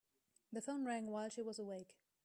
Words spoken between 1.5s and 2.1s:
awake.